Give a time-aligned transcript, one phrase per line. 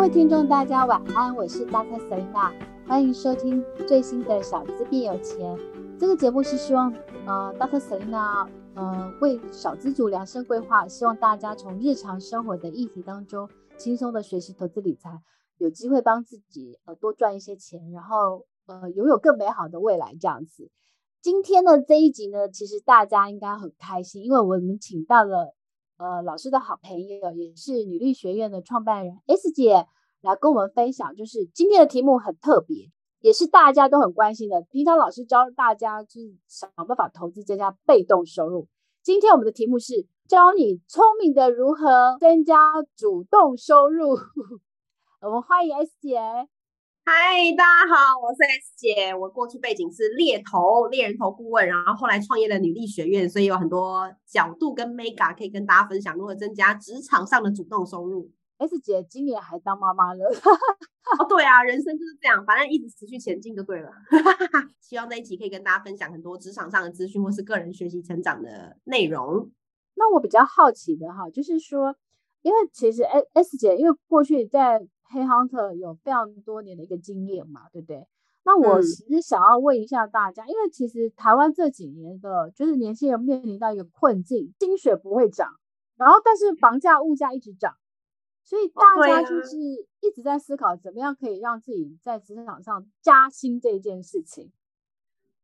[0.00, 2.00] 各位听众，大家晚安，我是 Dr.
[2.08, 2.54] Selina，
[2.88, 5.54] 欢迎收听最新的小资变有钱。
[5.98, 6.90] 这个节目是希望
[7.26, 7.78] 呃，Dr.
[7.78, 15.20] Selina，呃为小资族量身规划，希望大家从日常生活的议题当中轻松的学习投资理财，
[15.58, 20.70] 有机会帮自己呃多赚一些钱，然后呃拥有更美好的未来这样子。
[21.20, 25.54] 今天的这一集呢，其实大家应该很开心，因为我们请到了。
[26.00, 29.86] 呃，老师的好朋友也是女力学院的创办人 S 姐
[30.22, 32.90] 来跟我们分享，就是今天的题目很特别，
[33.20, 34.62] 也是大家都很关心的。
[34.70, 38.66] 平常老师教大家就是想办法投资增加被动收入，
[39.02, 44.16] 今天我们的题目是教你聪明的如何增加主动收入。
[45.20, 46.18] 我们欢迎 S 姐。
[47.04, 49.14] 嗨，大家好，我是 S 姐。
[49.14, 58.30] 我过去背景是猎头、猎人头顾问，然后后来创业了女力学院，所以有很多角度跟 Mega 可以跟大家分享如何增加职场上的主动收入。
[58.58, 60.24] S 姐今年还当妈妈了，
[61.18, 63.90] 哦，对啊，人生就是这样，反正一直持续前进就对了。
[64.80, 69.50] 希望这一集可以跟大家分享很多职场上的资讯或是个人学习成长的内容。
[69.94, 71.96] 那我比较好奇的哈，就是说，
[72.42, 78.06] 因为其实 S 姐因为过去在黑 hunter 有非常多年的一个经验嘛，对不对？
[78.42, 85.48] 那我其实想要问一下大家，嗯、因为其实台湾这几年的，就是年轻人面临到一个困境，薪水不会涨，
[85.96, 87.74] 然后但是房价、物价一直涨，
[88.42, 94.50] 所以大家就是一直在思考怎么样可以让自己在职场上加薪这件事情。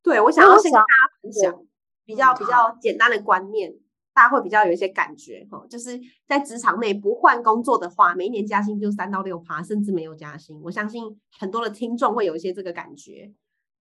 [0.02, 1.66] 对，我想要先跟大家分享
[2.04, 3.74] 比较比较简单的观念。
[4.16, 10.58] 大家会比较有一些感觉哈，就是在职场内不换工作的话，每一年加薪就三到六趴，甚至没有加薪。
[10.62, 11.04] 我相信
[11.38, 13.30] 很多的听众会有一些这个感觉。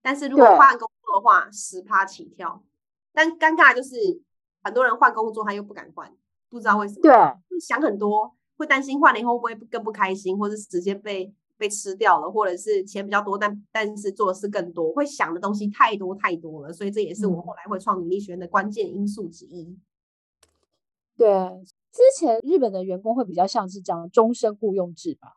[0.01, 2.61] 但是如果换工作的话，十趴起跳。
[3.13, 3.95] 但尴尬的就是
[4.61, 6.13] 很多人换工作他又不敢换，
[6.49, 7.01] 不知道为什么。
[7.01, 7.13] 对，
[7.61, 16.73] 想很多，会担心换了以后会不会更不开心，或者是直接被被吃掉了，或者是钱比较多，但但是做的事更多，会想的东西太多太多了。
[16.73, 19.79] 所以这也是我后来会创女力学院的关键因素之一。
[21.17, 21.27] 对，
[21.91, 25.29] 之前日本的员工会比较像是这样终身雇佣制吧，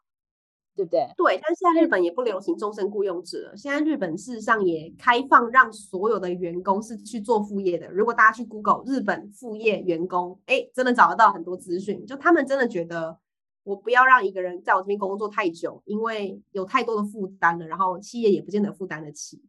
[0.74, 1.06] 对不对？
[1.16, 3.56] 对，但现在日本也不流行终身雇佣制了。
[3.56, 7.88] 现在日本事实上也开放让所有的员工是去做副业的。
[7.92, 12.04] 如果大家去 Google 日本副业员工，哎，真的找得到很多资讯。
[12.04, 13.16] 就他们真的觉得，
[13.62, 19.40] 我不要让一个人在我这边工作太久，因为有太多的负担了，然后企业也不见得负担得起，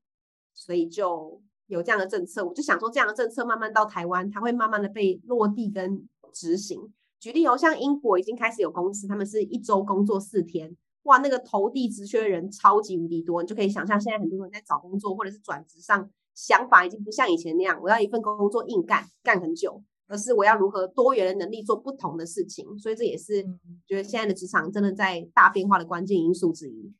[0.53, 2.45] 所以就有这样的政策。
[2.45, 6.07] 我就想说，这样的政策慢慢到台湾，它会慢慢的被落地跟。
[6.33, 23.43] 执行，举例哦，像英国已经开始有公司，他们是一周工作四天，哇，那个投递职缺的人超级无敌多，你就可以想象现在很多人在找工作或者是转职上，想法已经不像以前那样，我要一份工作硬干干很久，而是我要如何多元的能力做不同的事情，所以这也是
[23.87, 26.93] 觉得现在的职场真的在大变化的关键因素之一。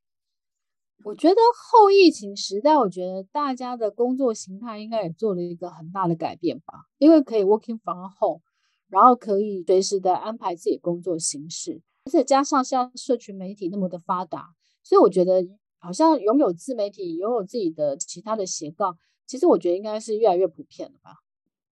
[1.05, 8.41] 我觉得后疫情时代，我觉得大家的工作形态应该也做了一个很大的改变吧，因为可以 working from home。
[8.89, 14.49] 然后可以随时的安排自己工作形式，而且加上像社群媒体那么的发达，
[14.83, 15.45] 所以我觉得
[15.77, 21.11] 好像拥有自媒体、拥有自己的其他的斜杠，其实我觉得应该是越来越普遍了吧。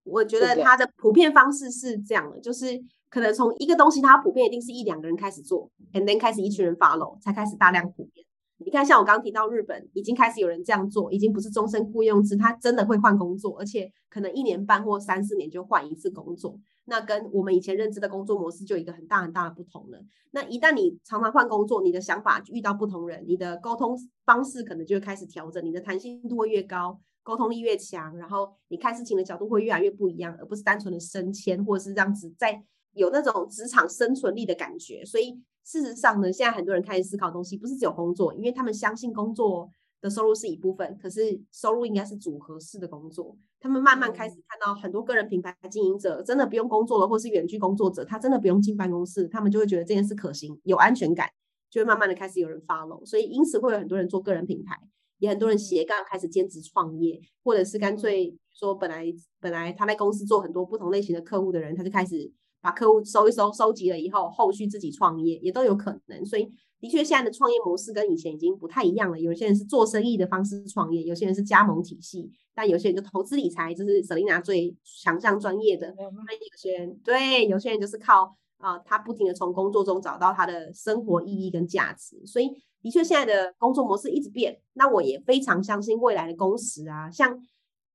[0.04, 8.26] 我觉得它的普遍方式是这样的，就是可能从一个东西它普遍一定是一两个人开始做，and then 开始一群人 follow，才开始大量普遍。
[8.60, 16.58] 你看，像我刚刚提到日本，已经开始有人这样做，已经不是终身雇佣制，他真的会换工作，而且可能一年半或三四年就换一次工作。
[16.90, 20.02] 那跟我们以前认知的工作模式就有一个很大很大的不同了。
[20.32, 35.06] 那一旦你常常换工作，你的想法遇到不同人，你的沟通方式可能就会开始调整，你的弹性度会越高，沟通力越强，然后你看事情的角度会越来越不一样，而不是单纯的升迁或者是这样子在有那种职场生存力的感觉。
[35.06, 35.42] 所以。
[35.70, 39.70] 事实上呢，现在很多人开始思考东西，不是只有工作，因为他们相信工作
[40.08, 43.38] 的收入是一部分，可是收入应该是组合式的工作。
[43.60, 51.28] 他们慢慢开始看到很多个人品牌经营者真的不用工作了，或是远距工作者，他真的不用进办公室，他们就会觉得这件事可行，有安全感，
[51.70, 53.06] 就会慢慢的开始有人 follow。
[53.06, 54.76] 所以因此会有很多人做个人品牌，
[55.20, 59.06] 也很多人斜杠开始兼职创业，或者是干脆说本来
[59.40, 62.32] 本来他在公司做很多不同类型的客户的人，他就开始。
[62.60, 66.26] 把客户收一收，收集了以后，后续自己创业也都有可能。
[66.26, 69.20] 所以，的确，现在的创业模式跟以前已经不太一样了。
[69.20, 75.94] 有些人是做生意的方式创业，有些人是加盟体系，但有些人就投资理财，这是 Selina 最强项专业的。
[75.98, 82.26] 那有些人对，有些人就是靠啊、呃，他不停的从工作中找到他的生活意义跟价值。
[82.26, 82.50] 所以，
[82.82, 84.60] 的确，现在的工作模式一直变。
[84.74, 87.40] 那我也非常相信未来的工时啊，像。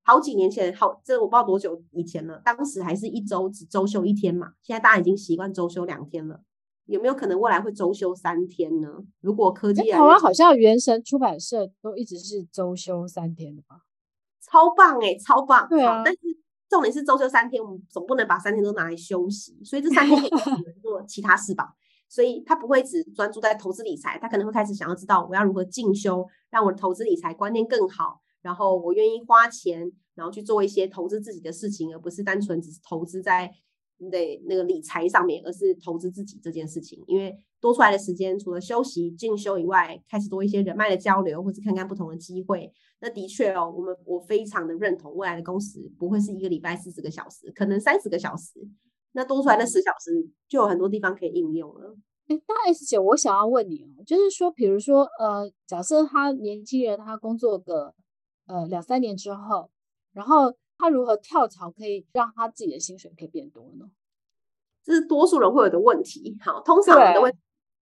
[0.05, 2.43] 好几年前，好，这我不知道多久以前了。
[2.45, 6.41] 当时还是一周只周休一天嘛，现在大家已经习惯周休两天了。
[6.87, 8.89] 有没有可能未来会周休三天呢？
[9.21, 13.83] 如果科技，台湾好像原神出版社都一直是周休三天的吧？
[14.41, 15.67] 超棒哎、欸，超棒！
[15.69, 16.21] 对啊，但是
[16.69, 20.31] 重点是周休三天，我们总不能把三天都拿来休息，所以这三天可以
[20.83, 21.75] 做其他事吧。
[22.09, 33.51] 所以他不会只专注在投资理财，他可能会开始想要知道我要如何进修，让我的投资理财观念更好，然后我愿意花钱，然后去做一些投资自己的事情，而不是单纯只是投资在
[34.03, 37.03] 你的那个理财上面，而是投资自己这件事情。
[37.07, 42.73] 因为多出来的时间，除了休息进修以外，开始多一些人脉的交流，或是看看不同的机会。
[43.01, 48.61] 那的确哦，我们我非常的认同未来的工时不会是一个礼拜四十个小时，可能三十个小时。
[49.13, 51.97] 那多出来的十小时就有很多地方可以应用了。
[52.29, 57.93] 哎，那 S 姐，我想要问你哦，就是说，比如说，呃，假设他年轻人他工作个
[58.47, 59.71] 呃两三年之后，
[60.13, 63.89] 然后他如何跳槽可以让他自己的薪水可以变多呢？
[64.83, 66.37] 这是多数人会有的问题。
[66.41, 67.33] 好，通常人都会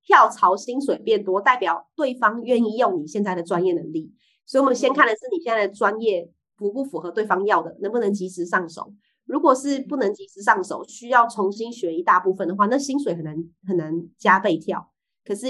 [0.05, 4.13] 跳槽薪水变多，代表对方愿意用你现在的专业能力。
[4.45, 8.93] 所以，我们先看的是你现在的专业符不符合对方要的，能不能及时上手。
[9.27, 14.91] 如果是不能及时上手，需要重新学一大部分的话，那薪水很难很难加倍跳。
[15.25, 15.47] 可是，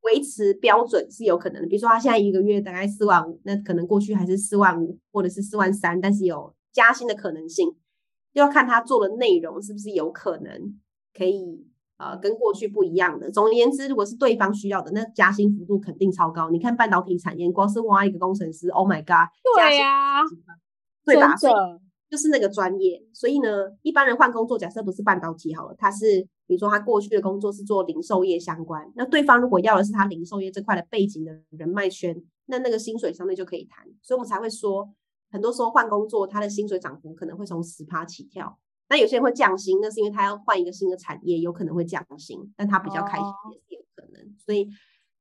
[0.00, 1.68] 维持标准是有可能的。
[1.68, 7.76] 比如说，他现在一个月大概四万五，那可能过去还是四万五，或者是四万三，但是有加薪的可能性，
[8.32, 10.80] 要看他做的内容是不是有可能
[11.12, 11.66] 可以
[11.96, 13.30] 呃跟过去不一样的。
[13.30, 16.50] 总而言之，如果是对方需要的，那加薪幅度肯定超高。
[16.50, 20.22] 你看半导体产业，光是挖一个工程师，Oh my God，对呀、啊，
[21.04, 21.34] 对吧？
[22.10, 23.50] 就是那个专业，所以呢，
[23.82, 32.16] 一般人换工作，假设不是半导体好了，他是比如说他过去的工作是做零售业相关，那对方如果要的是他零售业这块的背景的人脉圈，
[32.46, 34.88] 那那个薪水相对就可以谈，所以我们才会说，
[35.30, 38.58] 很多时候换工作，他的薪水涨幅可能会从十趴起跳，
[38.88, 44.68] 那有些人会降薪，那是因为他要换一个新的产业，有可能会降薪，但他比较开心也是有可能，所以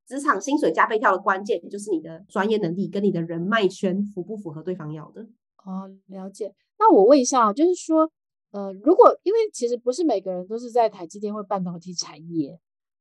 [0.05, 5.27] 职场薪水加倍跳的关键就是你的专业能力跟你的人脉圈符不符合对方要的。
[5.65, 6.53] 哦，了解。
[6.79, 8.09] 那我问一下，就是说，
[8.51, 12.57] 呃，如果因为其实不是每个人都是在台积电或半导体产业，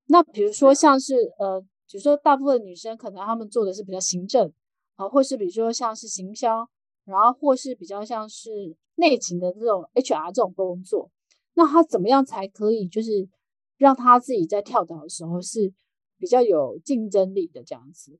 [0.06, 4.48] 那比如说像是呃，比如说大部分女生可能她们做的是比较行政
[4.96, 6.68] 啊、呃，或是比如说像是行销，
[7.06, 11.10] 然后或是比较像是内勤的这种 HR 这种工作，
[11.54, 13.28] 那他怎么样才可以就是
[13.78, 15.72] 让他自己在跳槽的时候是
[16.18, 18.18] 比较有竞争力的这样子？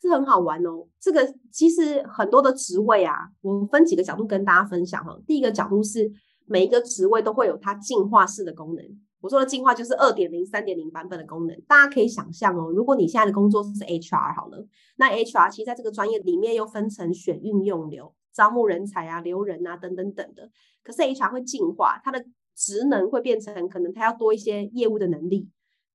[0.00, 5.16] 是很好玩哦，这个其实很多的职位啊，我分几个角度跟大家分享哈。
[5.26, 6.10] 第一个角度是
[6.44, 8.84] 每一个职位都会有它进化式的功能。
[9.22, 11.58] 我说的进化就是二点零、三点零版本的功能。
[11.62, 14.66] 大家可以想象哦，如果你现在的工作是 HR 好了，
[14.96, 20.50] 那 HR 其实在这个专业里面又分成选、运、用、留、招募人才啊、留人啊等等等的。
[20.82, 22.22] 可是 HR 会进化，它的
[22.54, 25.48] 职能会变成可能它要多一些业务的能力。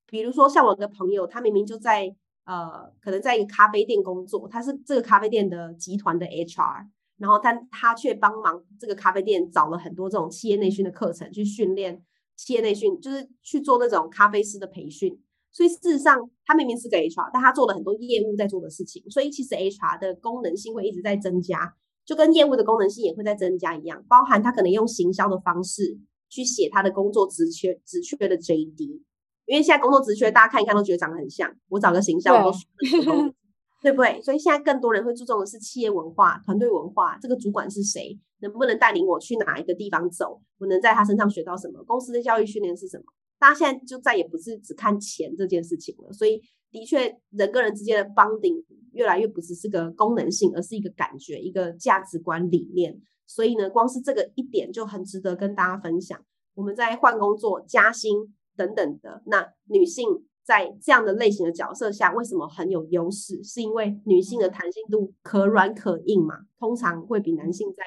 [0.07, 2.15] 比如说像我的朋友，他明明就在。
[2.50, 6.88] 呃，可能在一个咖啡店工作，他是这个咖啡店的集团的 HR，
[7.18, 12.01] 然后但他却帮忙这个咖啡店找了很多这种企业内训的课程，去训练
[12.38, 15.19] 企业内训，就是去做那种咖啡师的培训。
[15.51, 19.04] 所以事实上，他明明是个 HR，但他做了很多业务在做的事情。
[19.10, 21.74] 所以其实 HR 的功能性会一直在增加，
[22.06, 25.98] 就跟业务的功能性也会在增加一样，包含他可能用行销的方式
[26.30, 29.02] 去写他的工作职缺职缺的 JD。
[29.47, 31.52] 因为现在工作职缺，大家看一看都觉得长得很像。
[31.69, 33.33] 我找个形象，我都对，
[33.81, 34.21] 对不对？
[34.21, 37.18] 所以现在更多人会注重的是企业文化、团队文化。
[37.21, 38.19] 这个主管是谁？
[38.39, 40.41] 能不能带领我去哪一个地方走？
[40.59, 41.83] 我能在他身上学到什么？
[41.85, 43.03] 公司的教育训练是什么？
[43.39, 46.11] 大家现在就再也不是只看钱这件事情了。
[46.11, 46.41] 所以，
[46.71, 48.63] 的确，人跟人之间的 bonding
[48.94, 52.99] 越来越不只是个功能性，而是一个感觉、一个价值观理念。
[53.25, 56.19] 所以呢，光是这个一点就很值得跟大家分享。
[56.56, 58.33] 我们在换工作、加薪。
[58.57, 60.09] 等等的，那女性
[60.44, 63.44] 在这样的类型的角色下，为什么很有优势？
[63.44, 67.83] 是因为女性的弹性度可软可硬嘛，通常会比男性在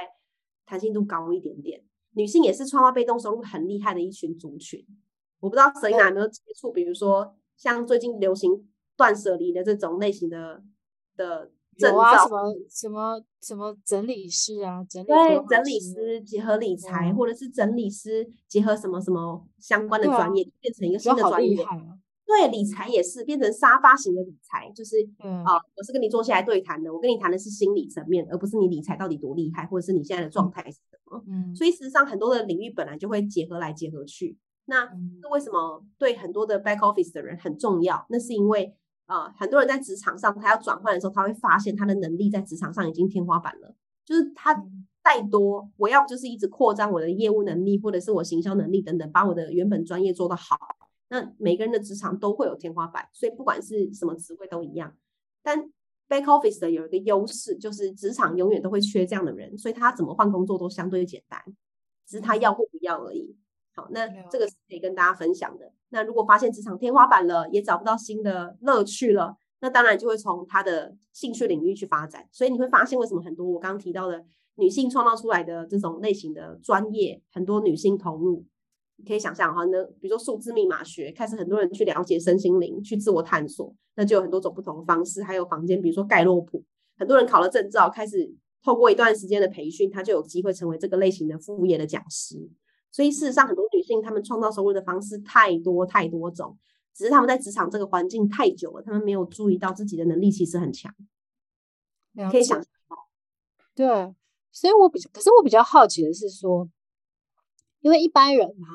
[0.70, 1.82] 弹性度高一点点。
[2.14, 4.86] 女性也是创造被动收入很厉害的一群族群。
[5.40, 10.62] 我不知道 Selena 有没有接触，比如说像最近流行断舍离的这种类型的
[11.16, 11.50] 的。
[11.76, 21.64] 有啊，什么什么什么整理师啊，整理对整理师结合理财，或者是整理师结合什么什么相关的专业，变成一个新的专业。
[22.30, 31.24] 对，理财也是变成沙发型的理财，就是啊，我是跟你坐下来对谈的，我跟你谈的是心理层面，而不是你理财到底多厉害，或者是你现在的状态是什么。
[31.26, 34.38] 嗯，所以事实上很多的领域本来就会结合来结合去。
[34.66, 38.06] 那是为什么对很多的 back office 的人很重要？
[38.08, 38.76] 那是因为。
[39.06, 43.74] 啊、呃，很多人在职场上，他要转换的时候，他会发现他的能力在职场上已经天花板了。
[44.06, 44.54] 就是他
[45.02, 50.56] 再多，我要不就是一直扩张我的业务能力，或者是我行销能力等等，把我的原本专业做得好。
[51.10, 54.96] 那每个人的职场都会有天花板，所以不管是什么职位都一样。
[55.42, 55.60] 但
[56.08, 61.42] back office 的有一个优势，就是职场永远都会缺这样的人，所以他怎么换工作都相对简单，
[62.06, 63.36] 只是他要或不要而已。
[63.74, 65.72] 好，那这个是可以跟大家分享的。
[65.90, 72.28] 那如果发现职场天花板了，也找不到新的乐趣了，那当然就会从他的兴趣领域去发展。
[72.30, 74.24] 所以你会发现，为什么很多我刚刚提到的
[74.56, 78.44] 女性创造出来的这种类型的专业，很多女性投入。
[79.00, 85.22] 你可以想象哈，那比如说数字密码学，开始很多人去了解身心灵，去自我探索，那就有很多种不同的方式。
[85.22, 86.62] 还有房间，比如说盖洛普，
[86.98, 88.30] 很多人考了证照，开始
[88.62, 92.50] 透过一段时间的培训，他就有机会成为这个类型的副业的讲师。
[92.92, 96.58] 所以事实上，很多女性她们创造收入的方式太多太多种，
[96.94, 100.94] 只是她们在职场这个环境太久了，她们没有注意到自己的能力其实很强。
[102.30, 102.96] 可以想象到，
[103.74, 104.14] 对，
[104.52, 106.68] 所以我比较，可是我比较好奇的是说，
[107.80, 108.68] 因为一般人嘛。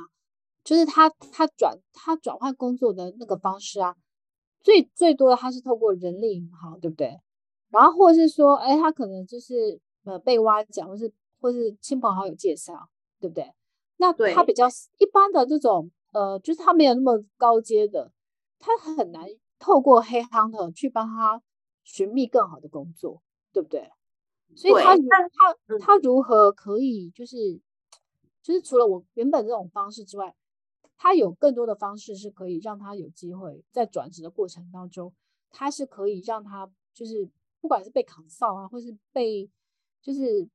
[0.65, 3.95] 就是他他转他转换工作的那个方式啊，
[4.63, 7.21] 最最多的他是透过人力银行，对不对？
[7.69, 13.53] 然后或者是说，哎，他可能就是呃被挖角，或是或是亲朋好友介绍，对不对？
[13.97, 14.67] 那他比较
[14.97, 18.11] 一般的这种呃，就是他没有那么高阶的，
[18.57, 19.23] 他很难
[19.59, 21.39] 透过黑 hunter 去帮他
[21.83, 23.21] 寻觅更好的工作，
[23.53, 23.87] 对不对？
[24.55, 27.61] 所以他他他如何可以就是
[28.41, 30.35] 就是除了我原本这种方式之外。
[30.97, 35.13] 他有更多的方式是可以让他有机会在转职的过程当中，
[35.49, 39.49] 他是可以让他就是不管是被 consult 啊，或是被
[40.01, 40.47] 就是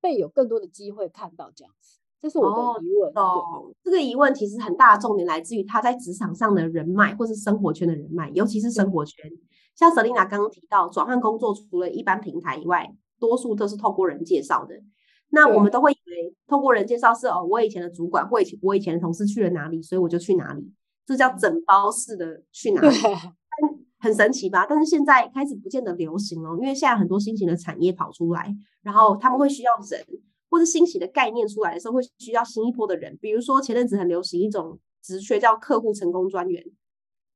[0.00, 3.12] 被有更多的机会看到这样子，这是我的疑问。
[3.14, 9.30] 哦，这个疑问其实很大的重点来自于他在职场上的人脉，或是生活圈的人脉，尤其是生活圈。
[9.74, 14.74] 像 Selina 刚刚提到，转换工作除了一般平台以外，多数都是透过人介绍的。
[15.32, 20.72] 那我们都会以为，透过人介绍是哦，我以前的主管或以前我以前的同事去了哪里，所以我就去哪里，
[21.06, 22.96] 这叫整包式的去哪里，
[24.00, 24.66] 很神奇吧？
[24.68, 30.04] 但是现在开始不见得流行了，因为现在很多新型的产业跑出来，然后他们会需要人，
[30.48, 33.16] 或是新型的概念出来的时候，会需要新一波的人。
[33.20, 36.64] 比如说前阵子很流行一种职缺叫客户成功专员，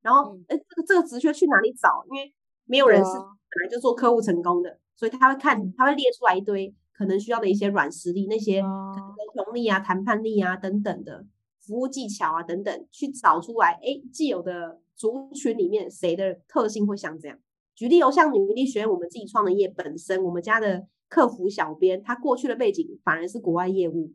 [0.03, 2.05] 然后哎，这个这个职缺去哪里找？
[2.11, 2.35] 因为
[2.65, 6.75] 没有人是本来就做客户成功的，所以他会看，他会列出来一堆。
[6.97, 11.27] 可能需要的一些软实力，那些沟通力啊、谈判力啊等等的
[11.61, 13.73] 服务技巧啊等等，去找出来。
[13.83, 17.37] 哎，既有的族群里面谁的特性会像这样？
[17.75, 24.13] 举例哦，像女力学院，我们自己创的业本身，我们家的客服小编，他过去的背景反而是国外业务，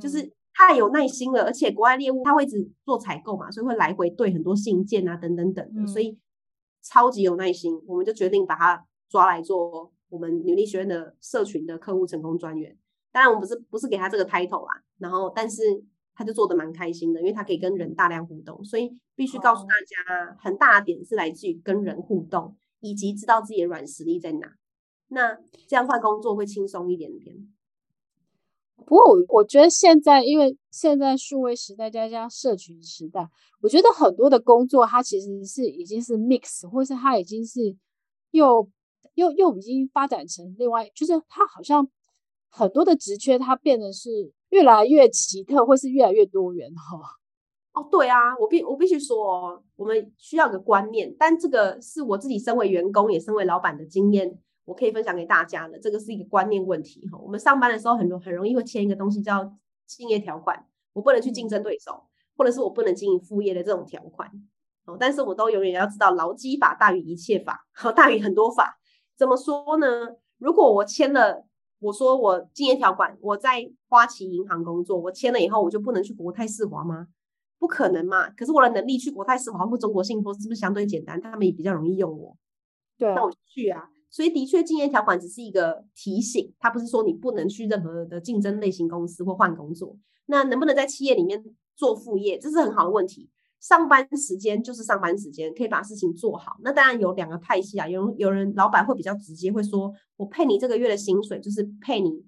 [0.00, 6.16] 就是太有耐心了，而且国外业务他会一直做采购嘛，所以会来回对很多信件啊等等等的，所以
[6.80, 9.92] 超级有耐心，我们就决定把他抓来做。
[10.10, 12.76] 我们女力学院的社群的客户成功专员，
[13.12, 15.62] 当然我们不是不是给他这个 title 啊，然后但是
[16.14, 24.48] 他就做的蛮开心的，因为他可以跟人大量互动，所以必须告诉大家，很大的点是来自于跟人互动，以及知道自己的软实力在哪。
[25.08, 25.34] 那
[25.66, 27.36] 这样换工作会轻松一点点。
[28.76, 33.28] 不过我我觉得现在，因为现在数位时代加上社群时代，
[33.60, 37.76] 我觉得很多的工作它其实是已经是 mix，或是它已经是
[38.30, 38.68] 又。
[39.18, 41.88] 又又已经发展成另外，就是它好像
[42.48, 47.00] 很多的职缺，它变得是越来越奇特，或是越来越多元哈。
[47.72, 55.78] 哦，对啊，我必我必须说，我们需要个观念，但这个是我自己身为员工也身为老板的经验，我可以分享给大家的。
[55.80, 57.18] 这个是一个观念问题哈。
[57.18, 59.52] 我们上班的时候很容很容易会签一个东西叫
[59.86, 62.04] 竞业条款，我不能去竞争对手，
[62.36, 64.30] 或者是我不能经营副业的这种条款。
[64.86, 68.77] 哦，但是我都永远要知道，劳基法大于一切法，好， 大于很多法。
[69.18, 69.86] 怎么说呢？
[70.38, 71.44] 如果我签了，
[71.80, 77.08] 我说我竞业条款，我在花旗银行工作，我签了以后，我就不能去国泰世华吗？
[77.58, 78.30] 不可能嘛！
[78.30, 81.20] 可是我的能力去国泰世华或中国信托是不是相对简单？
[81.20, 82.36] 他们也比较容易用我，
[82.96, 83.90] 对，那我就去啊。
[84.08, 89.96] 所以的确，竞业条款只是一个提醒，它不是说你不能去任何的竞争类型公司或换工作。
[90.26, 91.44] 那能不能在企业里面
[91.74, 93.28] 做副业，这是很好的问题。
[93.60, 96.56] 上班时间就是上班时间，可以把事情做好。
[96.62, 102.24] 那当然有两个派系啊，有有人老板会比较直接，会说我配你这个月的薪水，就是配你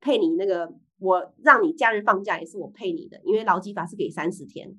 [0.00, 4.78] 配你那个，我让你假日放假也是我配你的，因为劳基法是给三十天，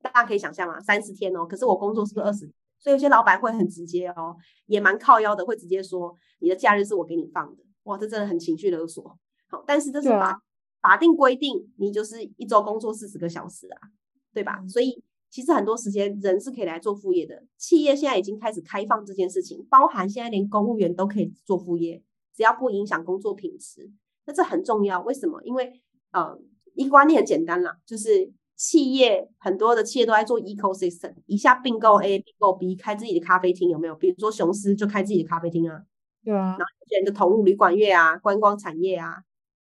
[0.00, 0.80] 大家可以想象吗？
[0.80, 2.50] 三十天哦，可是我工作是不是二十？
[2.78, 4.36] 所以有些老板会很直接哦，
[4.66, 7.62] 也蛮靠腰的，会直接说你的假日是我给你放的。
[7.82, 9.18] 哇，这真的很情绪勒索。
[9.48, 10.40] 好，但是这是法
[10.80, 13.88] 法定规定，你就是一周工作四十个小时啊。
[14.32, 14.62] 对吧？
[14.68, 17.44] 所以其实很多时间人是可以来做副业的。
[17.56, 22.02] 企业现在已经开始开放这件事情，包含现在连公务员都可以做副业，
[22.36, 23.90] 只要不影响工作品质。
[24.26, 25.00] 那这很重要。
[25.02, 25.40] 为什么？
[25.42, 25.80] 因为
[26.12, 26.38] 呃，
[26.74, 33.94] 一个观念很简单啦，就是企业很多的企业都在做 ecosystem，一下并购 A 并购 B，开自己的咖啡厅有没有？
[33.94, 35.80] 比如说雄狮就开自己的咖啡厅啊，
[36.22, 39.16] 对啊，然后有些人就投入旅馆业啊、观光产业啊，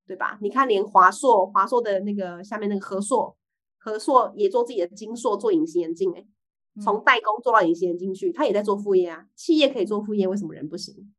[0.06, 0.38] 对吧？
[0.42, 3.36] 你看连华硕，华硕的那个下面那个和硕，
[3.78, 6.28] 和硕也做自己的金硕，做隐形眼镜、欸，诶
[6.82, 9.26] 从代工做到隐形眼镜去，他也在做副业啊。
[9.34, 11.12] 企业可以做副业，为什么人不行？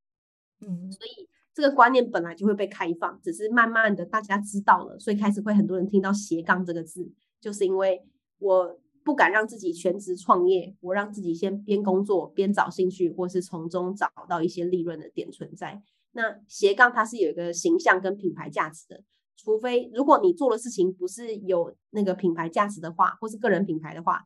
[0.62, 1.28] 嗯，所以。
[1.52, 7.12] 这个观念本来就会被开放，只是慢慢的大家知道了，所以开始会很多人听到斜杠这个字，
[7.42, 8.02] 就是因为
[8.38, 15.82] 我不敢让自己全职创业，我让自己先边工作边找兴趣，或是从中找到一些利润的点存在。
[16.14, 19.04] 那斜杠它是有一个形象跟品牌价值的，
[19.42, 24.26] 除非如果你做的事情不是有那个品牌价值的话，或是个人品牌的话。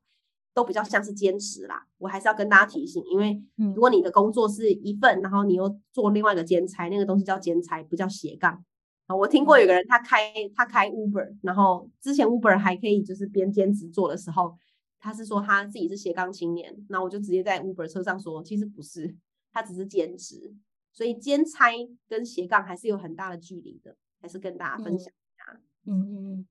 [0.55, 3.41] 都比较像是兼职啦，我还是要跟大家提醒，因为
[3.74, 8.63] 如果你的工作是一份，然后你又做另外一个兼差，那个东西叫兼差，不叫斜杠。
[9.08, 14.55] 啊，我听过有个人他开他开 Uber，然后之前 Uber 还可以就是边兼职做的时候，
[15.00, 19.15] 他是说他自己是斜杠青年，那我就直接在 Uber 车上说，其实不是，
[19.51, 20.53] 他只是兼职，
[20.91, 21.72] 所以兼差
[22.08, 25.60] 跟斜杠还是有很大的距离的，还是跟大家分享一下。
[25.86, 26.48] 嗯嗯嗯，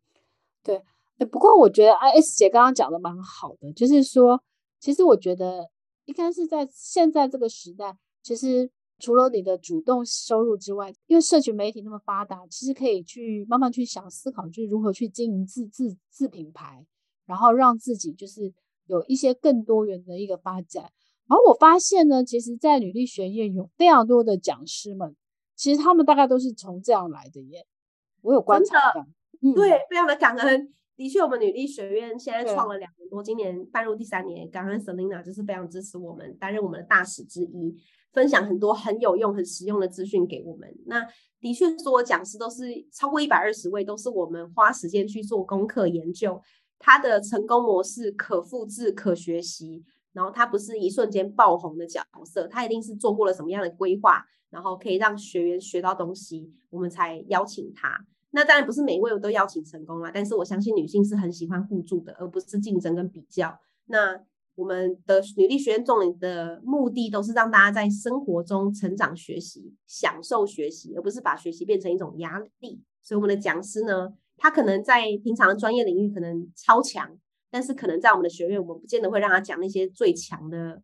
[0.63, 0.85] 对。
[1.31, 4.43] 不过我觉得 I S 姐刚刚讲的蛮好的，就是说，
[4.79, 5.71] 其实我觉得
[6.05, 16.85] 应该是在现在这个时代，其实除了你的主动收入之外，因为社群媒体那么发达，其实可以去慢慢去想思考，就是如何去经营自自自品牌，
[17.25, 18.53] 然后让自己就是
[18.87, 20.93] 有一些更多元的一个发展。
[21.29, 25.15] 然后我发现呢，其实，在履历学院有非常多的讲师们，
[25.63, 27.65] 其实他们大概都是从这样来的耶。
[28.21, 29.07] 我有观察到，
[29.43, 30.75] 嗯，对，非常的感恩。
[30.97, 34.51] 的确，我们女力学院现在创了两年多，今年迈入第三年。
[34.51, 37.77] 感恩 Selina 就是非常支持我们，担任我们的大使之一，
[38.13, 40.69] 分享很多很有用、很实用的资讯给我们。
[40.87, 41.07] 那
[41.39, 46.43] 的确，所有讲师都是超过一百二十位，都是我们花时间去做功课研究，
[46.81, 49.85] 他的成功模式可复制、可学习。
[50.13, 54.23] 然后他不是一瞬间爆红的角色，他一定是做过了什么样的规划，
[54.53, 58.07] 然后可以让学员学到东西，我们才邀请他。
[58.31, 63.59] 那当然不是每一位我都邀请成功啦，但是我相信女性是很喜欢互助的，而不是竞争跟比较。
[63.87, 64.21] 那
[64.55, 72.83] 我们的女力学院重点的目的都是让大家在生活中成长、学习、享受学习，而不是把学习变成一种压力。
[73.03, 77.19] 所以我们的讲师呢，他可能在平常的专业领域可能超强，
[77.51, 80.83] 但是可能在我们的学院，我们不见得会让他讲那些最强的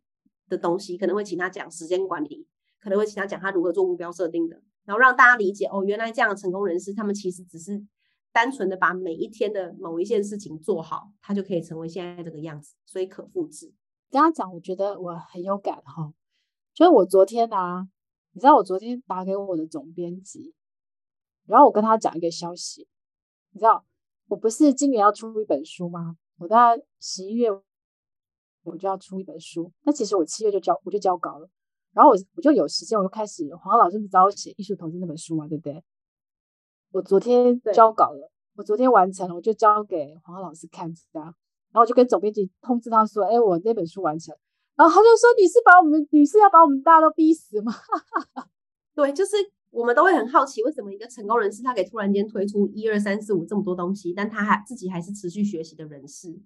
[0.49, 2.47] 的东西，可能会请他讲时间管理，
[2.81, 4.61] 可能会请他讲他如何做目标设定的。
[4.85, 7.85] 然后让大家理解哦，原来这样的成功人士，他们其实只是
[8.33, 13.75] 单纯的把每一天的某一件事情做好，他就可以成为现在这个样子，所以可复制。
[14.11, 16.11] 跟他讲，我觉得我很有感哈，
[16.73, 17.87] 就是我昨天啊，
[18.33, 20.55] 你知道我昨天打给我的总编辑，
[21.45, 22.89] 然后我跟他讲一个消息，
[23.51, 23.85] 你知道
[24.29, 26.17] 我不是今年要出一本书吗？
[26.39, 27.51] 我大概十一月
[28.63, 31.51] 我就要出一本书，那其实我七月就交我就交稿了。
[31.99, 35.83] 然后我我就有时间，我就开始黄老师找我写《艺术投资》那本书嘛，对不对？
[36.93, 41.27] 我昨天交稿了，我昨天完成了，我就交给黄老师看，这样。
[41.73, 44.33] 然后我就跟总编辑通知他说：“哎，我那本书完成。”
[44.79, 47.75] 然后他就说：“你是把我们，你是要把我们大家都逼死吗？”
[48.95, 49.35] 对，就是
[49.71, 56.41] 我们都会很好奇，为什么一个成功人士他可以突然间推出一二三四五这么多东西，但他还自己还是持续学习的人士，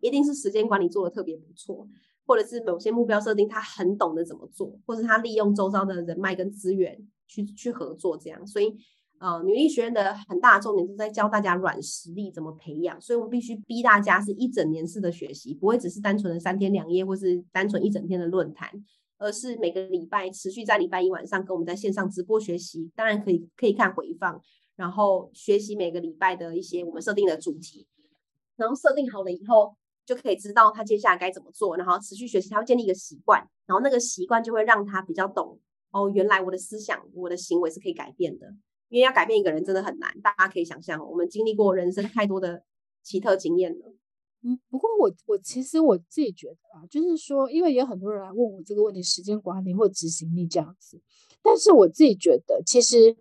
[0.00, 1.86] 一定是时间管理做的特别不错。
[2.26, 8.46] 或者是某些目标设定，他很懂得怎么做，或是他利用周遭的人脉跟资源去去合作这样。
[8.46, 8.74] 所以，
[9.18, 12.98] 呃，女力学院的很大重点是在教大家软实力怎么培养。
[13.00, 18.70] 所以我们必须逼大家是一整年式的学习，不会只是单纯的三天两夜，或是单纯一整天的论坛，
[19.18, 22.90] 而是每个礼拜持续在礼拜一晚上跟我们在线上直播学习。
[22.96, 24.40] 当然可以可以看回放，
[24.76, 27.86] 然后学习每个礼拜的一些我们设定的主题，
[28.56, 29.76] 然后设定好了以后。
[30.06, 35.58] 就可以知道他接下来该怎么做，然后持续学习，他会建立一个习惯，然后那个习惯就会让他比较懂
[35.90, 38.46] 哦，原来我的思想、我的行为是可以改变的。
[38.90, 42.62] 因为要改变一个人真的很难，大家可以想象，我们经历过人生太多的
[43.02, 43.92] 奇特经验了。
[44.42, 51.00] 嗯，不过我我其实我自己觉得啊，就是说，因为也有很多人来问我这个问题，时间管理或执行力这样子，
[51.42, 53.16] 但是我自己觉得，其实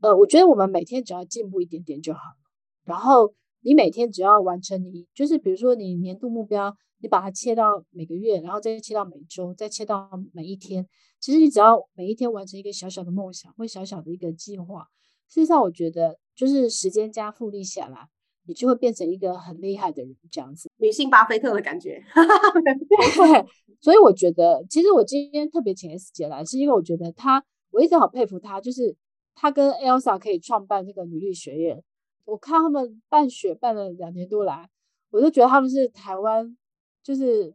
[0.00, 2.36] 呃，我觉得我们每天只要进步一点点就好了，
[2.84, 3.34] 然后。
[3.62, 10.86] 你每天只要完成你，就是比如说你年度目标，你把它切到每个月，然后再切到每周，再切到每一天。
[11.20, 14.88] 其实你只要每一天完成一个小小的梦想，或小小的一个计划，
[15.28, 18.08] 事实上我觉得就是时间加复利下来，
[18.46, 20.68] 你就会变成一个很厉害的人，这样子。
[20.78, 22.02] 女性巴菲特的感觉。
[22.88, 23.46] 对，
[23.80, 28.96] 所以我觉得，其实我今天特别请 S 姐来，是因为我觉得她，我一直好佩服她，就是
[29.36, 31.80] 她跟 Elsa 可以创办这个女力学院。
[32.24, 34.68] 我看他们办学办了两年多来，
[35.10, 36.56] 我就觉得他们是台湾
[37.02, 37.54] 就是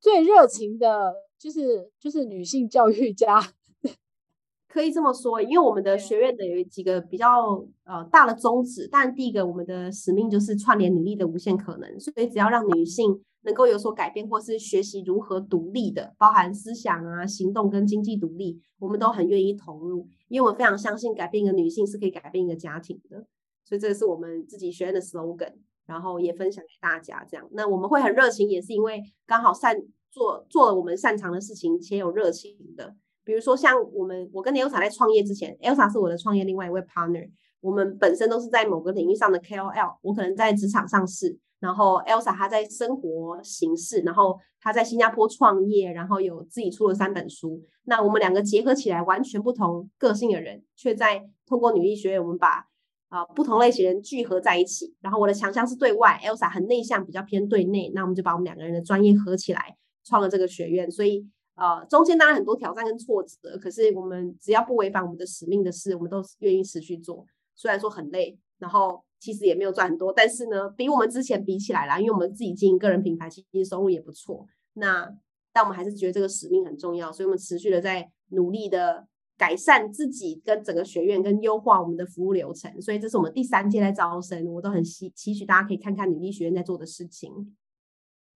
[0.00, 3.40] 最热情的，就是就是女性教育家。
[4.68, 23.26] 可以这么说，因为我们的学院的有几个比较呃大的宗旨，但第一个我们的使命就是串联女力的无限可能，所以只要让女性能够有所改变，或是学习如何独立的，包含思想啊、行动跟经济独立，我们都很愿意投入，因为我们非常相信改变一个女性是可以改变一个家庭的，
[23.68, 25.52] 所以这个是我们自己学院的 slogan，
[25.84, 27.46] 然后也分享给大家这样。
[27.52, 29.76] 那我们会很热情，也是因为刚好擅
[30.10, 32.96] 做做了我们擅长的事情，且有热情的。
[33.24, 37.28] 比如说，像我们，我跟 Elsa 在创业之前，Elsa 是我的创业另外一位 partner。
[37.60, 39.98] 我们本身都是在某个领域上的 KOL。
[40.00, 47.62] 我可能在职场上市，然后 Elsa 她在生活形式，然后她在新加坡创业，然后有自己出了三本书。
[47.84, 52.66] 那我们两个结合起来，完全不同个性的人，却在透过女力学院，我们把
[53.08, 54.94] 啊、不同类型人聚合在一起。
[55.00, 57.90] 然后我的强项是对外，Elsa 很内向，比较偏对内。
[57.94, 60.90] 那我们就把我们两个人的专业合起来，创了这个学院。
[60.90, 61.28] 所以。
[61.60, 67.26] 呃，中间当然很多挑战跟挫折，可是我们只要不违反我们的使命的事，我们都愿意持续做。
[67.56, 74.46] 虽然说很累，然后其实也没有赚很多，但是呢，比我们之前比起来啦，因为我们自己经营个人品牌，其实收入也不错。
[74.74, 75.12] 那
[75.52, 79.08] 但我们还是觉得这个使命很重要，所以我们持续的在努力的
[79.38, 82.82] 改善自己跟整个学院，跟优化我们的服务流程。
[82.82, 87.56] 所以这是我们第三届在招生，我都很期期许大家可以看看女力学院在做的事情。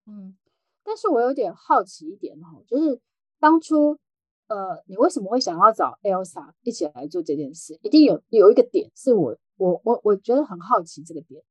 [0.07, 0.35] 嗯，
[0.83, 2.99] 但是我有点好奇一点哈，就是。
[3.43, 3.99] 当初，
[4.47, 7.77] 呃，你为什么会想要找 Elsa 一起来做这件事？
[7.83, 11.43] 一定有有一个点是我我我我觉得很好奇这个点，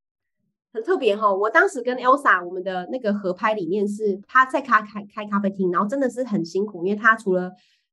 [0.71, 1.35] 很特别哈、哦。
[1.37, 7.51] 我当时跟 Elsa 我们的那个合拍理念是，他在咖开开咖啡厅，然后真的是很辛苦，因为他除了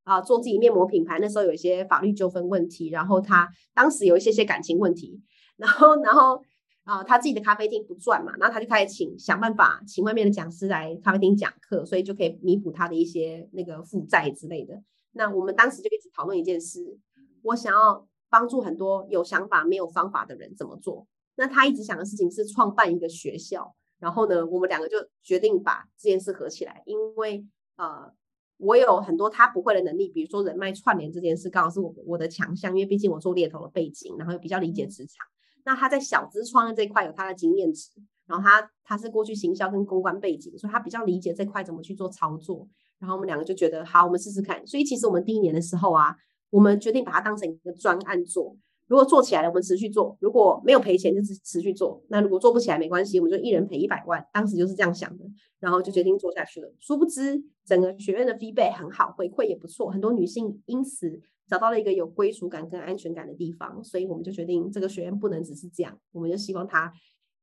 [0.09, 5.21] 啊、做自己面膜品牌，那时候有一些法律纠纷问题，然后他当时有一些些感情问题，
[5.57, 6.43] 然后然后。
[6.89, 14.73] 啊、他自己的咖啡厅不赚嘛，然后他就开始请想办法请外面的讲师来咖啡厅讲课，所以就可以弥补他的一些那个负债之类的。
[15.13, 16.99] 那我们当时就一直讨论一件事，
[17.43, 21.07] 我想要帮助很多有想法没有方法的人怎么做。
[21.37, 27.45] 那他一直想的事情是创办一个学校，然后呢，我们两个就决定把这件事合起来，因为
[27.77, 28.11] 呃，
[28.59, 35.27] 我有很多他不会的能力，比如说人脉串联这件事，刚好是我我的强项，因为毕竟我做猎头的背景，然后又比较理解职场。
[35.65, 37.91] 那他在小资创业这一块有他的经验值，
[38.27, 42.69] 然后他他是过去行销跟公关背景，所以他比较理解这块怎么去做操作。
[42.99, 44.67] 然后我们两个就觉得好，我们试试看。
[44.67, 46.17] 所以其实我们第一年的时候啊，
[46.51, 48.57] 我们决定把它当成一个专案做。
[48.89, 52.03] 如果做起来了，我们持续做；如果没有赔钱，就持持续做。
[52.09, 54.27] 那如果做不起来没关系，我们就一人赔一百万。
[54.33, 55.25] 当时就是这样想的，
[55.61, 56.75] 然后就决定做下去了。
[56.81, 61.21] 殊不知，整个学院的 feedback 很好，回馈也不错，很多女性因此。
[61.51, 66.93] 找到了一个有归属感跟安全感的地方，所以我们就决定这个学院不能只是这样，我们就希望它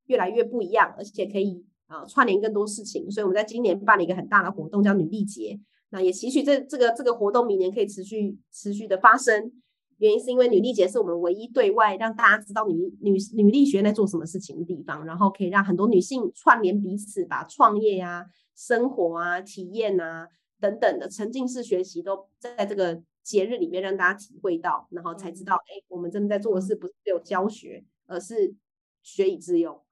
[0.04, 3.10] 越来越不一样，而且可以啊、串联更多事情。
[3.10, 5.58] 所以我们在今年办了一个很大的活动，叫女力节。
[5.90, 9.50] 那也期许这这个这个活动明年可以持续持续的发生。
[9.98, 20.28] 原因是因为女力节是我们唯一对外让大家知道女女女力学院在做什么事情的地方，然后可以让很多女性串联彼此，把创业啊、生活啊、体验啊
[20.60, 23.02] 等等的沉浸式学习都在这个。
[23.26, 28.54] 节日里面让大家体会到，然后才知道，哎，我们真的在做的事不是只有教学，而是
[29.02, 29.82] 学以致用，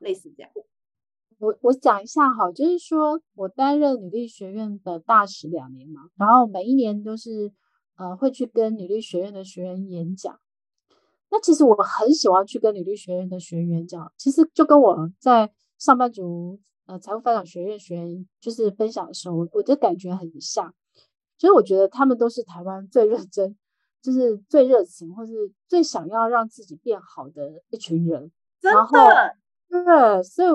[0.00, 0.52] 类似这样。
[1.38, 7.50] 我我讲一下哈，就是说我担任女力学院的大使两年嘛，然后每一年都是
[7.96, 10.38] 呃会去跟女力学院的学员演讲。
[11.30, 20.72] 那其实我很喜欢去跟女力学院的学员演讲，其实就跟我在上班族呃财务发展学院学员就是分享的时候，我的感觉很像。
[21.38, 23.56] 所以我觉得他们都是台湾最认真，
[24.00, 28.30] 就是最热情，或是最想要让自己变好的一群人。
[28.60, 29.36] 真的，
[29.68, 30.48] 对，所以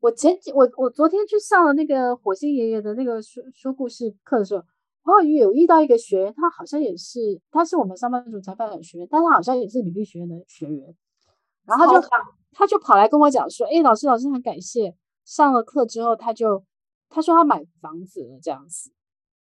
[0.00, 4.62] 我前几我我昨天去上了那个火星爷爷的那个说说故事课的时候，
[5.08, 10.94] 我好像有遇到一个学员，他好像也是，他是我们上班族才发展学员，但他好像也是女力学院的学员，
[11.64, 12.08] 然后他就
[12.52, 14.94] 他就跑来跟我讲说，哎，老师老师很感谢，
[15.24, 16.62] 上了课之后他就
[17.08, 18.92] 他说他买房子了这样子。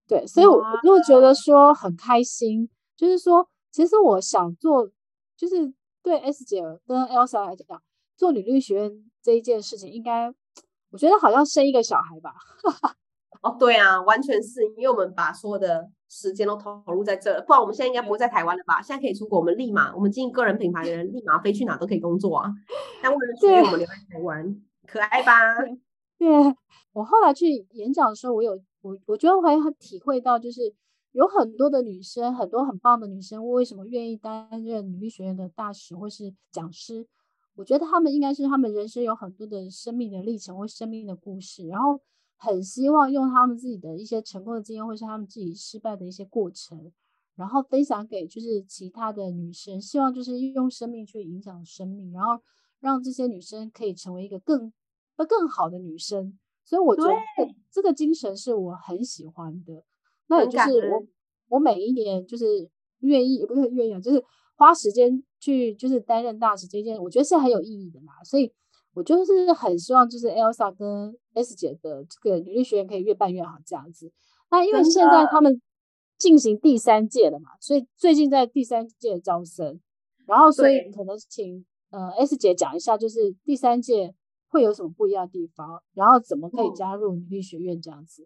[0.06, 4.92] 对，所以我我就觉得说很开心，就是说，其实我想做，
[5.38, 7.82] 就是对 S 姐跟 Elsa 来讲，
[8.18, 10.28] 做女力学院这一件事情，应该
[10.92, 12.34] 我觉得好像生一个小孩吧。
[13.46, 18.82] 哦，对啊，完全是因为我们把所有的时间都投入在这儿，不然我们现在应该不会在台湾了吧？
[18.82, 22.52] 现在可以出国，我们立马，我们经营个人品牌的人立马飞去哪都可以工作啊。
[23.04, 25.62] 但为了我们留在台湾，可爱吧？
[26.18, 26.56] 对，对，
[26.94, 28.60] 我后来去演讲的时候，我有。
[28.86, 30.72] 我我觉得我还很体会到，就是
[31.12, 37.08] 有很多的女生，很多很棒的女生，为什么愿意担任女力学院的大使或是讲师？
[37.56, 42.00] 我觉得他们应该是他们人生有很多的生命的历程或生命的故事，然后
[42.38, 46.92] 很希望用他们自己的一些成功的经验，或是他们自己失败的一些过程，
[47.36, 52.42] 然后分享给就是其他的女生，希望就是用生命去影响生命，然后
[52.80, 54.72] 让这些女生可以成为一个更
[55.28, 56.38] 更好的女生。
[56.64, 57.14] 所以我觉得
[57.72, 59.84] 这个精神是我很喜欢的。
[60.28, 61.06] 那也就是我
[61.50, 62.70] 我每一年就是
[63.00, 64.24] 愿意，也不是愿意啊，就是
[64.56, 68.14] 花时间去就是担任大使这件，我觉得是很有意义的嘛。
[68.24, 68.52] 所以
[68.96, 74.12] 我就是很希望就是 Elsa 跟 S 姐的这个女力学院可以越办越好这样子。
[74.50, 75.62] 那因为现在他们。
[76.18, 79.82] 进行第三届了嘛，所以最近在第三届招生，
[80.26, 84.16] 然后所以可能请呃 S 姐讲一下，就是第三届
[84.48, 88.26] 会有什么不一样的地方，然后怎么可以加入女力学院这样子。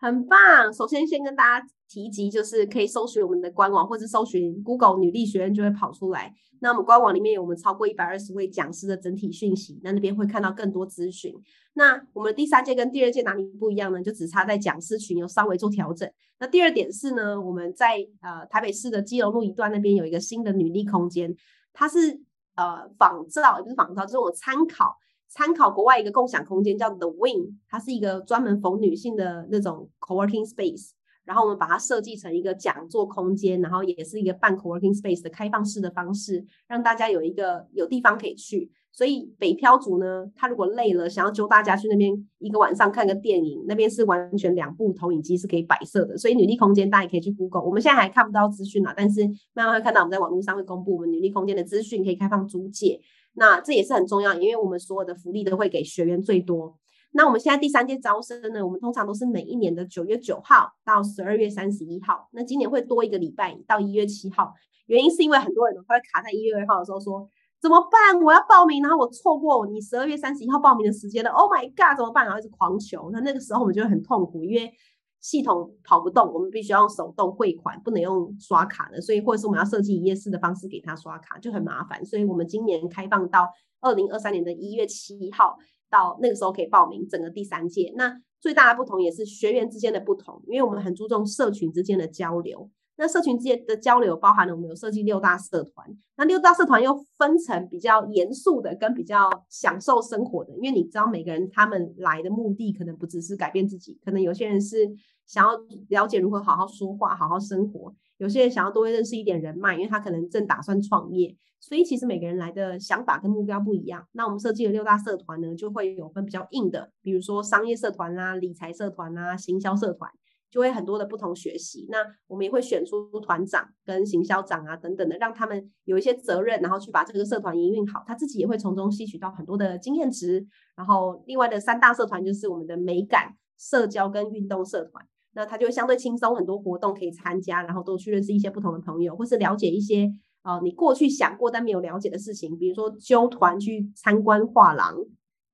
[0.00, 0.72] 很棒！
[0.72, 6.34] 首先，先跟大家提及，就是可以搜寻我们的官网，或者搜寻 Google 女力学院就会跑出来。
[6.60, 11.34] 那我们官网里面有我们超过一百二十位讲师的整体讯息，那那边会看到更多资讯。
[11.74, 14.02] 那我们第三届跟第二届哪里不一样呢？
[14.02, 16.10] 就只差在讲师群有稍微做调整。
[16.38, 21.34] 那第二点是呢，我们在呃台北市的基隆路一段那边有一个新的女力空间，
[21.74, 22.18] 它是
[22.56, 24.96] 呃仿照，也不是仿照，就是我参考。
[25.30, 30.90] 参考国外一个共享空间叫 The Wing，它是一个专门逢女性的那种 co-working space，
[31.24, 38.72] 然后我们把它设计成一个讲座空间，然后也是一个半 co-working space 的开放式的方式，让大家有一个有地方可以去。
[38.92, 46.18] 所以北漂族呢，他如果累了，想要揪大家去那边一个晚上看个电影，那边是完全两部投影机是可以摆设的。
[46.18, 53.00] 所以女力空间大家也可以去 Google，我们现在还看不到资讯啦，但是慢慢会看到我们在网络上会公布我们女力空间的资讯，可以开放租借。
[53.34, 56.76] 那这也是很重要，因为我们所有的福利都会给学员最多。
[57.12, 62.28] 那我们现在第三届招生呢，我们通常都是每一年的九月九号到十二月三十一号。
[62.32, 64.52] 那今年会多一个礼拜到一月七号，
[64.86, 67.28] 原因是因为很多人都会卡在一月二号的时候说
[67.60, 68.22] 怎么办？
[68.22, 71.30] 我要报名，然后我错过你十二月三十一号报名的时间了。
[71.30, 72.24] Oh my god，怎么办？
[72.24, 73.10] 然后一直狂求。
[73.12, 74.72] 那那个时候我们就会很痛苦，因为。
[75.20, 82.04] 系统跑不动，我们必须要用手动汇款，不能用刷卡的，所以或者是我们要设计一页式的方式给他刷卡，就很麻烦。
[82.04, 83.46] 所以我们今年开放到
[83.80, 85.56] 二零二三年的一月七号，
[85.90, 87.92] 到那个时候可以报名整个第三届。
[87.96, 92.70] 那最大的不同也是学员之间的不同，因为我们很注重社群之间的交流。
[93.00, 104.86] 那社群之间的交流包含了我们有设计六大社团，那六大社团又分成比较严肃的跟比较享受生活的，因为你知道每个人他们来的目的可能不只是改变自己，可能有些人是
[105.26, 105.52] 想要
[105.88, 114.06] 了解如何好好说话、好好生活，有些人想要多认识一点人脉，因为他可能正打算创业，所以其实每个人来的想法跟目标不一样。
[114.12, 120.10] 那我们设计的六大社团呢，就会有分比较硬的，比如说商业社团啦、理财社团啦、行销社团。
[120.50, 130.44] 就会很多的不同学习，那我们也会选出团长跟行销长啊等等的，让他们有一些责任，然后去把这个社团营运好，他自己也会从中吸取到很多的经验值。
[130.76, 140.10] 然后另外的三大社团就是我们的美感、社交跟运动社团，那他就相对轻松，很多活动可以参加，然后都去认识一些不同的朋友，或是了解一些
[140.42, 144.96] 呃你过去想过但没有了解的事情，比如说揪团去参观画廊，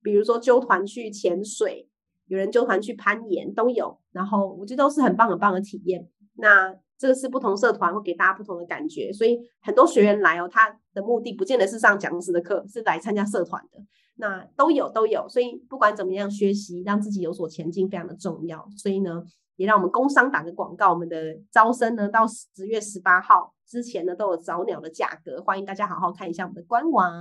[0.03, 1.91] 比如说揪团去潜水。
[2.27, 6.09] 有人就团去攀岩都有，然后我觉得都是很棒很棒的体验。
[6.39, 13.79] 那这个是不同社团会给大家不同的感觉，所以很多学员来哦，他的目的不见得是上讲师的课，是来参加社团的。
[14.17, 18.67] 那都有都有，所以不管怎么样学习，让自己有所前进非常的重要。
[18.77, 19.23] 所以呢，
[19.57, 27.13] 也让我们工商打个广告，我们的招生呢到十月十八号之前呢都有早鸟的价格，欢迎大家好好看一下我们的官网。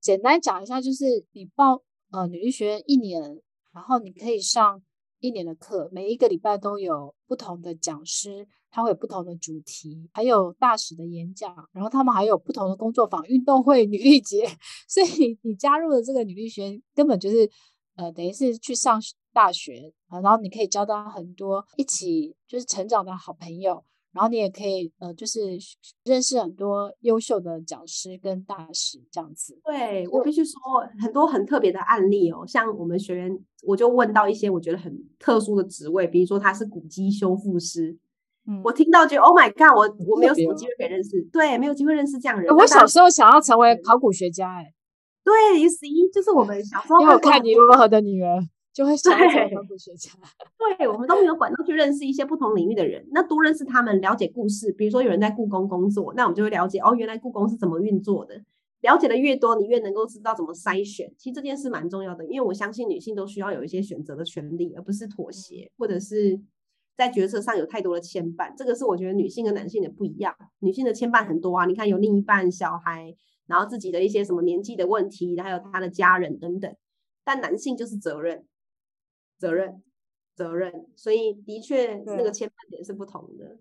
[0.00, 3.40] 简单讲一下，就是你报呃女力学院一年。
[3.72, 4.82] 然后你可以上
[5.20, 14.46] 一年的课，每一个礼拜都有不同的讲师，他会有不同的主题，还有大使的演讲，然后他们还有不同的工作坊、运动会、女力节，
[14.88, 17.50] 所以你加入了这个女力学院，根本就是
[17.96, 19.00] 呃，等于是去上
[19.32, 23.84] 大学啊，然后你可以交到很多一起就是成长的好朋友。
[24.12, 25.40] 然后你也可以呃，就是
[26.04, 29.58] 认识很多优秀的讲师跟大师这样子。
[29.64, 30.52] 对，我必须说
[31.00, 37.96] 很多很特别的案例哦，像我们学员，我就问到一些我觉得很特殊的职位，比如说他是古迹修复师，
[38.46, 42.54] 嗯，我听到觉得 Oh my God，我我没有什么机会可以认识，对，没有机会认识这样的人。
[42.54, 44.74] 我小时候想要成为考古学家，哎，
[45.24, 45.76] 对，于是
[46.12, 47.00] 就是我们小时候。
[47.00, 48.46] 因为我看你如何的女儿。
[48.72, 50.10] 就会想成考古学家，
[50.78, 54.72] 对，我们都没有管道去认识一些不同领域的人，那多认识他们，了解故事。
[54.72, 58.42] 比如说有人在故宫工作，那我们就会了解哦，原来故宫是怎么运作的。
[58.80, 61.12] 了解的越多，你越能够知道怎么筛选。
[61.16, 66.40] 其实这件事蛮重要的，因为我相信女性都需要有一些选择的权利，而不是妥协，或者是
[66.96, 68.52] 在决策上有太多的牵绊。
[68.56, 70.34] 这个是我觉得女性跟男性的不一样。
[70.60, 73.14] 女性的牵绊很多啊，你看有另一半、小孩。
[73.46, 76.74] 然后自己的一些什么年纪的问题，还有他的家人等等。
[77.24, 78.46] 但男性就是责任，
[79.42, 79.82] 责任，
[80.36, 80.86] 责任。
[80.94, 83.58] 所以的确，那个牵绊点是不同的。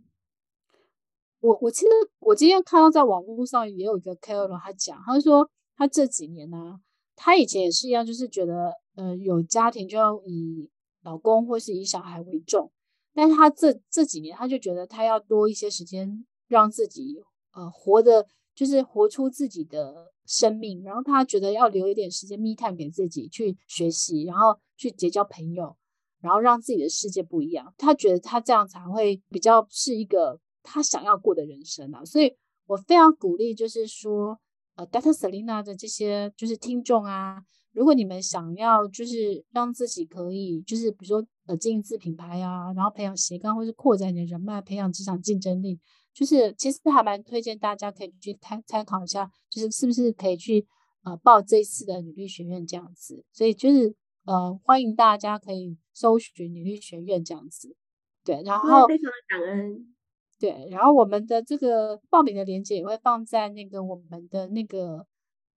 [1.39, 1.87] 我我其实
[2.19, 6.79] 我今天看到在网络上也有一个 KOL 他讲，他说他这几年呢、啊，
[7.15, 10.69] 他以前也是一样，就是觉得呃有家庭就要以
[11.01, 12.71] 老公或是以小孩为重，
[13.15, 25.77] 但是他这这几年他就觉得他要多一些时间让自己呃活的，就是活出自己的生命，然后他觉得要留一点时间 me time 给自己去学习，然后去结交朋友，
[26.21, 27.73] 然后让自己的世界不一样。
[27.77, 30.39] 他觉得他这样才会比较是一个。
[30.63, 32.31] 他想要过的人生啊，所以
[32.67, 34.39] 我非常鼓励，就是说，
[34.75, 35.11] 呃，Dr.
[35.11, 37.41] Selena 的这些就是听众啊，
[37.71, 45.79] 如果你们想要就是让自己可以，就是比如说呃经营自品牌啊，然后培养斜杠，或是扩展你的人脉，培养职场竞争力，
[46.13, 50.63] 就是其实还蛮推荐大家可以去参参考一下，就是是不是可以去
[51.03, 57.75] 呃报这次的女力学院这样子，所以就是呃欢迎大家可以搜寻女力学院这样子，
[58.23, 59.95] 对，然后非常的感恩。
[60.39, 65.05] 对，然后我们的这个报名的链接也会放在那个我们的那个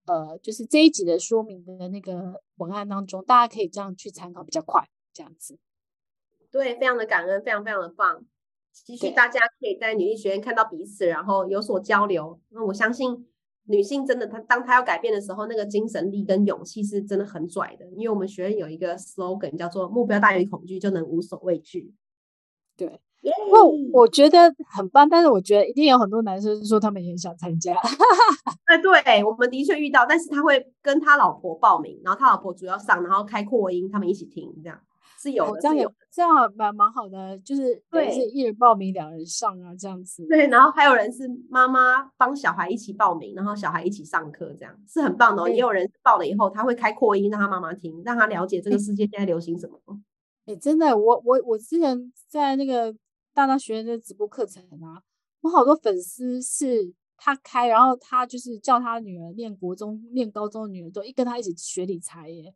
[0.06, 5.58] 呃，就是这一集的说明的那个文案当中，大家可以这样去参考，比较快，这样子。
[6.50, 8.24] 对，非常的感恩，非常非常的棒。
[8.72, 12.38] 继续，大家可以在女力学院看到彼此，然后有所交流。
[12.50, 13.26] 那我相信
[13.66, 17.86] 女性真的，她当她要改变的时候，那个精神力跟勇气是真的很拽的。
[17.96, 21.92] 因为我们学院有一个 slogan 叫做“目标大于恐惧，就能无所畏惧”。
[22.76, 23.00] 对。
[23.50, 27.72] 我我觉得很棒，但是我觉得一定有很多男生说他们也很想参加。
[28.66, 34.78] 哎，对，我们的确遇到，但是他会跟他老婆报名，然后他老婆主要上，然后开扩音，他们一起听，这样
[35.24, 40.26] 是有这样有这样蛮蛮好的，就是对，是一人报名两人上啊，这样子。
[40.28, 45.48] 对，然后还有人是妈妈帮小孩一起报名，然后小孩一起上课，这样是很棒的、哦。
[45.48, 49.80] 也有人报了以后，他会开扩音让他妈妈听，让他了解这个世界现在流行什么。
[50.46, 52.94] 哎、欸，真的，我我我之前在那个。
[53.36, 55.02] 大大学院的直播课程啊，
[55.40, 62.54] 我好多粉丝是他开，然后他就是叫他女儿念国中、念高中的女儿都一跟他一起学理财耶，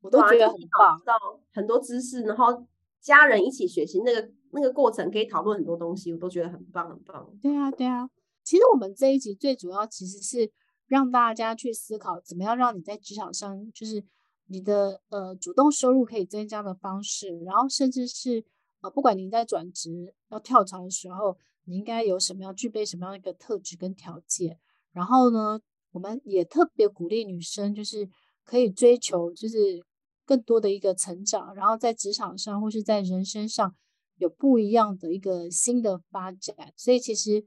[0.00, 1.14] 我都觉得很棒，知道
[1.52, 2.66] 很多知识，然后
[3.00, 7.30] 家人一起学习，那个那个过程可以讨论很多东西，我都觉得很棒很棒。
[7.42, 8.08] 对啊对啊，
[8.44, 10.50] 其实我们这一集最主要其实是
[10.86, 14.04] 让大家去思考，怎么样让你在职场上就是
[14.46, 18.44] 你的呃主动收入可以增加的方式，然后甚至是。
[18.80, 24.56] 呃，不管您在转职要跳槽的时候，你应该有什么样具备什么样的一个特质跟条件？
[24.92, 28.08] 然后呢，我们也特别鼓励女生，就是
[28.44, 29.84] 可以追求就是
[30.28, 33.74] 更多的一个成长，然后在职场上或是在人生上
[34.18, 36.54] 有不一样的一个新的发展。
[36.76, 37.42] 所以其实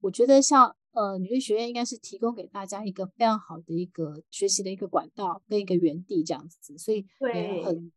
[0.00, 7.92] 我觉得像呃女力学院应该是提供给大家一个非常好的一个学习的一个管道跟一个园地这样子，所以也很。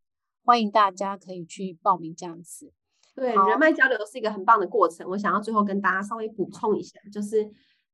[0.47, 2.71] 欢迎大家可以去报名这样子。
[3.15, 5.09] 对，人脉交流是一个很棒的过程。
[5.09, 7.43] 我想要最后跟大家稍微补充一下，就是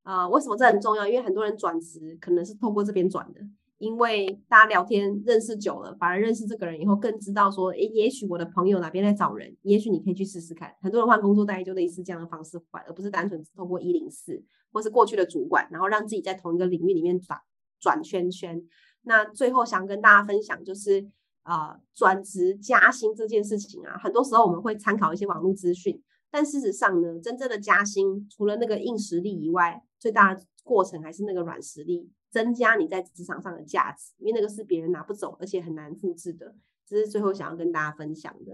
[0.03, 1.07] 啊、呃，为什么这很重要？
[1.07, 3.39] 因为很多人转职可能是透过这边转的，
[3.81, 10.71] 因为大家聊天认识久了，反而认识这个人以后更知道说，诶，也许我的朋友哪边在找人，也许你可以去试试看。
[10.81, 14.41] 很多人换工作大概就类似这样的方式换，而不是单纯透过一零四
[14.71, 17.39] 或是过去的主管，然后让自己在同一个领域里面转
[17.79, 18.63] 转圈圈。
[19.03, 21.11] 那最后想跟大家分享就是。
[21.43, 36.55] 啊、呃，转职加薪这件事情啊，很多时候我们会参考一些网络资讯，但事实上呢，真正的加薪除了那个硬实力以外，最大的过程还是那个软实力，增加你在职场上的价值，因为那个是别人拿不走，而且很难复制的。
[36.87, 38.53] 这是最后想要跟大家分享的。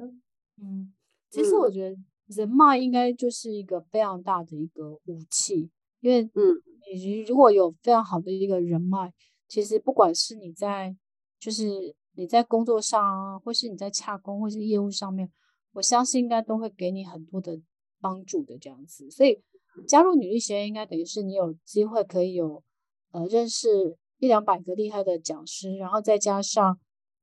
[0.61, 0.93] 嗯，
[1.29, 5.69] 其实我觉得人脉应该就是一个非常大的一个武器，
[6.01, 6.61] 因为嗯，
[6.93, 9.13] 你如果有非常好的一个人脉，
[9.47, 10.93] 其实不管是你在
[11.39, 11.95] 就是。
[12.19, 15.31] 你在工作上啊，或是你在洽工，或是业务上面，
[15.73, 17.61] 我相信应该都会给你很多的
[18.01, 19.07] 帮助的这样子。
[19.11, 19.39] 所以
[19.87, 22.63] 加入女力学院，应该等于是你有机会可以有
[23.11, 26.79] 呃认识一两百个厉害的讲师，然后再加上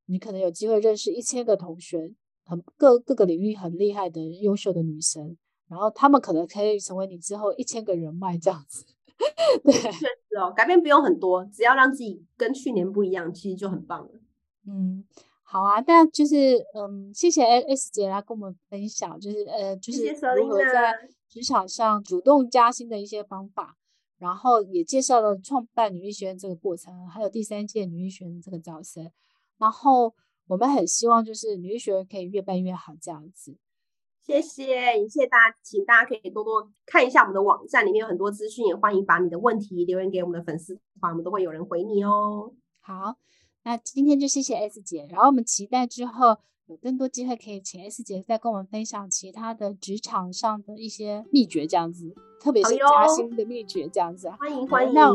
[0.07, 2.13] 你可能有机会认识一千个同学，
[2.45, 5.37] 很各各个领域很厉害的优秀的女生，
[5.69, 8.85] 然后他们可能可以成为你之后一千个人脉这样子。
[9.63, 14.11] 对，确实哦，改变不用很多，只要让自己跟去年不一样，其实就很棒了。
[14.67, 15.05] 嗯，
[15.43, 23.77] 好啊，但就是嗯，谢谢 S 姐来跟我们分享，就是呃，就是如何在职场上主动加薪的一些方法，
[24.25, 29.13] 然后也介绍了创办女力学院这个过程，还有第三届女力学院这个招生，
[29.59, 30.15] 然后
[30.47, 33.59] 我们很希望就是女力学院可以越办越好这样子。
[34.23, 34.65] 谢谢，
[34.99, 42.51] 也谢谢大家，请大家可以多多看一下我们的网站，里面有很多资讯，也欢迎把你的问题留言给我们的粉丝团，我们都会有人回你哦。
[42.81, 43.17] 好，
[43.65, 54.31] 那今天就谢谢 S 姐，然后我们期待之后有更多机会可以请 S 姐再跟我们分享其他的职场上的一些秘诀，这样子，特别是加薪的秘诀，这样子。
[54.31, 54.95] 欢迎欢迎。
[54.95, 55.11] 那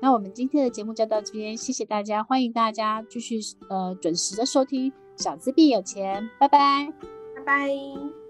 [0.00, 3.38] 那我们今天的节目就到这边，谢谢大家，欢迎大家继续
[3.70, 6.92] 呃准时的收听《小资币有钱》，拜拜，
[7.36, 8.21] 拜拜。